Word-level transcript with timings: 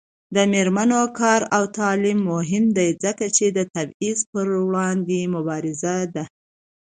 د 0.35 0.37
میرمنو 0.53 1.01
کار 1.19 1.41
او 1.55 1.63
تعلیم 1.79 2.19
مهم 2.31 2.65
دی 2.77 2.89
ځکه 3.03 3.25
چې 3.37 3.45
تبعیض 3.75 4.19
پر 4.31 4.47
وړاندې 4.67 5.19
مبارزه 5.35 5.95
ده. 6.13 6.23